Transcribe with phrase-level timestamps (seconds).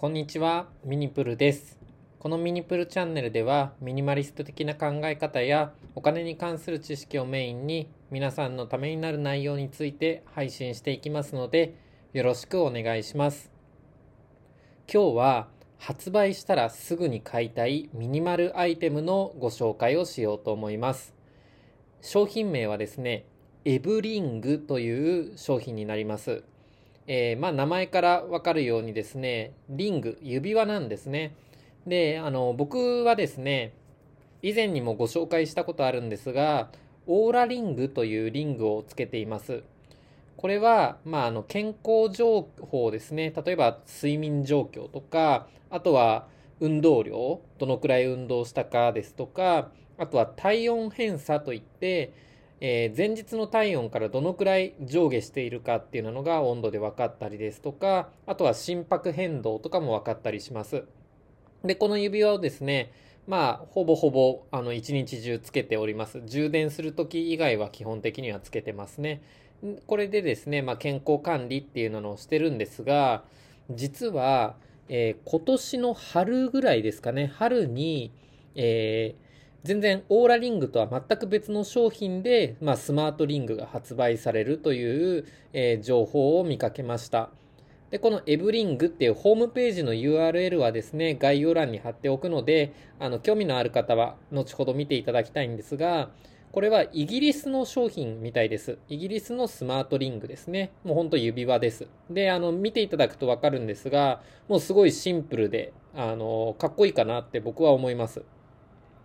[0.00, 1.78] こんにちは、ミニプルです。
[2.20, 11.74] このミニプルチャンネルでは、ミニマリスト的な考え方やお金に関する知識をメインに、皆さんのためになる内容について配信していきますので、
[12.14, 13.52] よろしくお願いします。
[14.90, 21.14] 今日は、発売したらすぐに買いたいミニマルアイテムのご紹介をしようと思います。
[22.00, 23.26] 商品名はですね、
[23.66, 26.42] エブリングという商品になります。
[27.12, 31.34] えーまあ、名前からわかるようにですね、リング、指輪なんですね。
[31.84, 33.72] で、あの、僕はですね、
[34.42, 36.70] 以前にもご紹介したことあるんですが、
[37.08, 39.64] オーラリングというリングをつけています。
[40.36, 43.32] これは、まあ、あの、健康情報ですね。
[43.44, 46.28] 例えば、睡眠状況とか、あとは、
[46.60, 52.12] 運動量、どのくらい運動したかですとか、あとは体温偏差といって、
[52.60, 60.84] えー前日の体温からどのくらい上下しているかっていうのが温度で分かったりですとか、あとは心拍変動とかも分かったりします。
[61.64, 62.92] で、この指輪をですね、
[63.26, 66.22] まあ、ほぼほぼ、あの、一日中つけております。
[66.26, 69.22] 充電するとき以外は基本的にはつけてますね。
[69.86, 73.24] これでですね、まあ、健康管理っていうのをしてるんですが、
[73.70, 74.56] 実は、
[74.88, 78.12] えー今年の春ぐらいですかね、春に、
[78.54, 79.29] えー
[79.62, 87.30] 全然オーラリングとは全く別の商品で、まあ、スマートリングが発売されるという、えー情報を見かけました。
[87.90, 96.10] で、このエブリングっていうホームページの URL はですね、概要欄に貼っておくので、あの、興味のある方は後ほど見ていただきたいんですが、
[96.52, 98.78] これはイギリスの商品みたいです。
[98.88, 100.72] イギリスのスマートリングですね。
[100.84, 101.86] もうほんと指輪です。
[102.08, 108.22] で、あの、見ていただくとわかるんですが、もうすごいシンプルで、あの、かっこいいかなって僕は思います。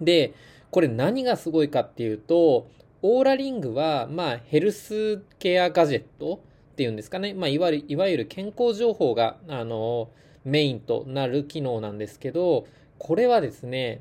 [0.00, 0.34] で、
[0.70, 2.68] これ何がすごいかっていうと、
[3.02, 7.34] オーラリングは、まあ、ヘルスケアガジェットっていうんですかね。
[7.34, 10.10] まあ、いわゆる、いわゆる健康情報が、あの、
[10.44, 12.66] メインとなる機能なんですけど、
[12.98, 14.00] これはですね、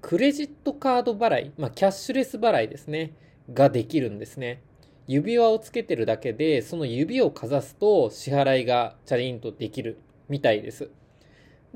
[0.00, 3.12] クレジットカード払い、まあ、キャッシュレス払いですね、
[3.52, 4.62] ができるんですね。
[5.06, 9.98] 指輪をつけてるだけで、その指をかざすと支払いがチャリンとできる
[10.28, 10.90] みたいです。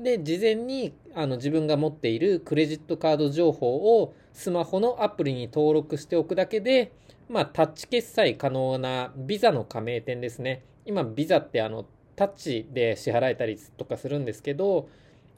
[0.01, 6.91] で、事前にあの自分が持っているクレジットカード情報をスマホのアプリに登録しておくだけで、
[7.29, 10.63] まあ、タッチ決済可能なビザの加盟店ですね。
[10.85, 11.85] 今、ビザってあの、
[12.15, 14.89] タッチで支払えたりとかするんですけど、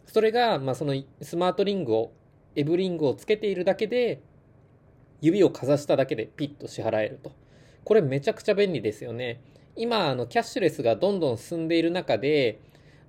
[0.05, 2.11] それが、まあ、そのスマートリングを、
[2.55, 4.21] エブリングをつけているだけで、
[5.21, 7.31] 指をかざしただけでピッと支払えると。
[7.83, 9.41] これめちゃくちゃ便利ですよね。
[9.75, 12.59] 今、あの、キャッシュレスがどんどん進んでいる中で、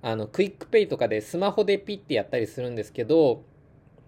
[0.05, 3.43] あの、クイックペイとかでスマホでピッてやったりするんですけど、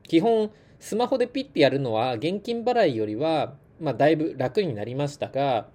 [0.03, 5.69] 基本、スマホでピッてやるのは現金払いよりは、まあ、だいぶ楽になりましたが、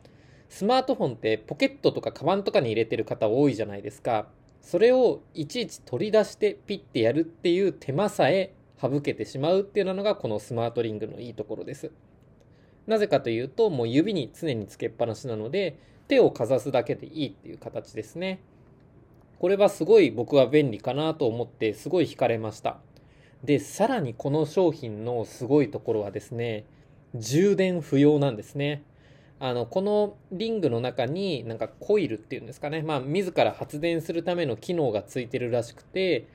[0.49, 4.29] スマートフォンってポケットとかカバンとかに入れてる方多いじゃないですか。
[4.61, 11.91] それをいちいち取り出してピッてやるっていう手間さえ省けてしまうっていうのがこのスマートリングのいいところです。
[12.87, 18.41] なぜかというと、もう指に常につけっぱなしなので、手をかざすだけでいいっていう形ですね。
[19.43, 22.79] これはすごい僕は便利かなと思ってすごい惹かれました。
[23.43, 26.65] で、さらにこの商品のすごいところはですね、
[27.17, 28.85] 充電不要なんですね。
[29.41, 32.83] あの、このリングの中になんかコイルっていうんですかね。
[32.83, 36.29] まあ、自ら発電するための機能がついてるらしくて、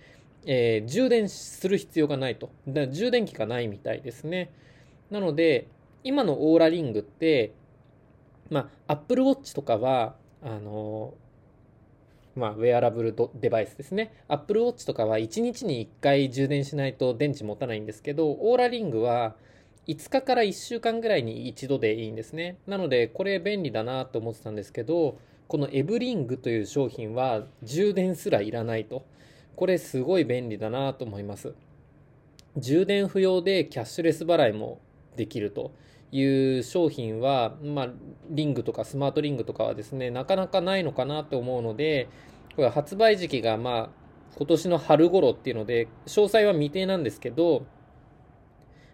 [0.45, 2.49] えー充電する必要がないと。
[2.67, 4.51] だ充電器がないみたいですね。
[5.11, 5.67] なので、
[6.03, 7.53] 今のオーラリングって、
[8.49, 11.13] まあ、Apple Watch とかは、あの
[12.37, 14.13] まあ、ウェアラブルドデバイスですね。
[14.27, 19.35] Apple Watch とかは1日に1回充電しないと電池持たないんですけど、オーラリングは
[19.87, 22.57] 5日から1週間ぐらいに一度でいいんですね。
[22.67, 29.05] なので、これ便利だなと思ってたんですけど、このエブリングという商品は充電すらいらないと。
[29.55, 31.55] これすごい便利だなと思います。
[32.57, 34.79] 充電不要でキャッシュレス払いも
[35.15, 35.71] できると
[36.11, 36.23] い
[36.59, 37.89] う商品は、まあ、
[38.29, 42.09] リングとかスマートリングとかはですね、なかなかないのかなと思うので、
[42.55, 43.89] これ発売時期がまあ、
[44.37, 47.65] 今年の春頃っていうので、詳細は未定なんですけど、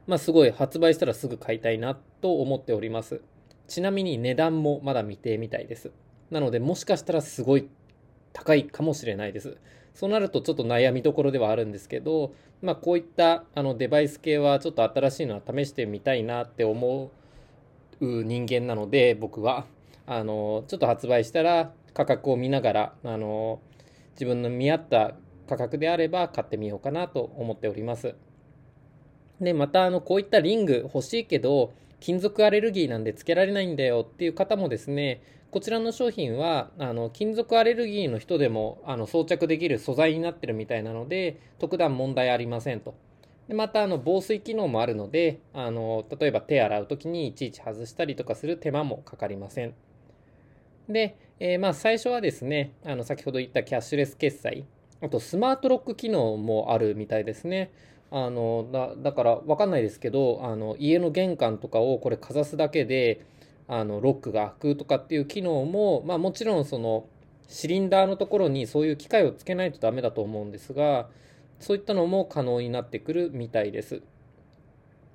[0.08, 3.22] まあすごい発売したらすぐ買いたいなと思っております。
[3.68, 5.92] ちなみに値段もまだ未定みたいです。
[6.30, 7.70] なのでもしかしたらすごい
[8.34, 9.58] 高いかもしれないです。
[9.94, 17.12] そうなるとちょっと悩みどころではあるんですけど、まあこういったあのデバイス系はちょっと新しいのは試してみたいなって思
[18.00, 19.66] う人間なので僕は
[20.08, 23.62] あのちょっと発売したら価格を見ながらあの
[24.14, 25.14] 自分の見合った
[25.48, 28.16] 価格であれば買ってみようかなと思っております。
[29.42, 35.22] で、また、あの、こういったリング欲しいけど、金属アレルギーなんでつけられないんだよっていう方もですね、
[35.52, 42.94] こちらの商品はあの金属アレルギーの人でもあの装着できる素材になってるみたいなので特段問題ありませんと。
[43.48, 49.74] でまたあの防水機能もあるのであの例えば手洗う時にいちいち外したりとかする手間もかかりません。
[50.90, 54.66] で、えー、まあ最初はですねあの先ほど言ったキャッシュレス決済。
[55.00, 57.72] あとスマートロック機能もあるみたいですね。
[58.16, 63.26] あのだだから分かんないですけどあの家の玄関とかをこれかざすだけで
[63.68, 67.08] あのロックが開くとかっていう機能も、まあ、もちろんその
[67.48, 71.10] シリンダーのところにそういう機械をつけないとダメだと思うんですが
[71.60, 74.04] そういったのも可能になってくるみたいです。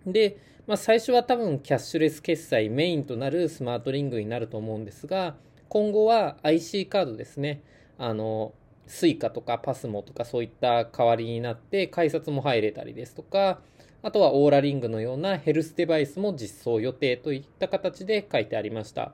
[0.05, 5.37] で、まあ、最初は多分キャッシュレス決済メインとなるスマートリングになると思うんですが
[5.69, 7.63] 今後は IC カードですね
[7.97, 8.55] あの
[8.89, 13.61] Suica とか PASMO とかそういった代わりになって改札も入れたりですとか
[14.03, 19.13] あとはオーラリングのようなヘルスデバイスも実装予定といった形で書いてありました。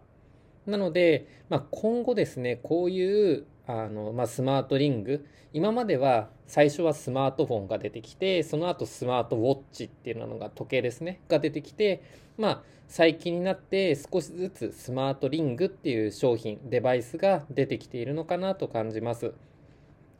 [0.66, 12.02] なので、まあ、今後ですね、こういうあの、まあ、スマートリング、今までは最初はスマートフォンが出てきて、その後スマートウォッチっていうのが時計ですね、が出てきて、
[12.36, 19.32] まあ、最近になって少しずつスマートリングっていう商品、デバイスが出てきているのかなと感じます。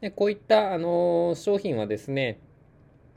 [0.01, 2.41] でこういった、あの商品はですね、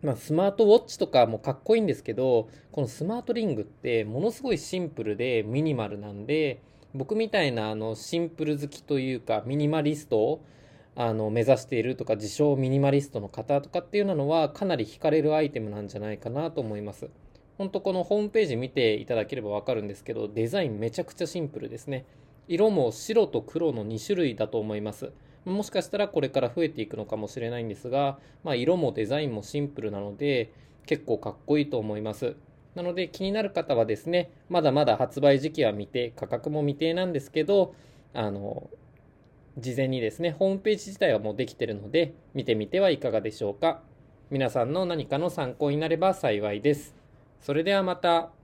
[0.02, 6.62] まあ、スマートウォッチとかもかっこいいんですけどこのスマートリングってものすごいシンプルでミニマルなんで
[6.94, 10.44] 僕みたいなあのシンプル好きというかミニマリストを
[10.96, 17.10] あの目指しているとか自称ミニマリストの方とかっていうのはかなり惹かれるアイテムなんじゃないかなと思います。
[17.58, 22.06] 本当このホームページ見ていただければわかるんですけどデザインめちゃくちゃシンプルですね。
[22.48, 25.12] 色も白と黒の2種類だと思います。
[25.52, 30.52] もしかしたらこれから増えていくのかもしれないんですが、まあ、色もデザインもシンプルなので
[30.86, 32.36] 結構かっこいいと思います。
[32.76, 37.74] なので気になる方はですね、まだまだ発売時期は未定、価格も未定なんですけど、
[38.14, 38.70] あの、
[39.58, 43.82] 事前にですね、ホームページ自体はもうできてるので、見てみてはいかがでしょうか。
[44.30, 46.96] 皆さんの何かの参考になれば幸いです。
[47.42, 48.37] それではまた。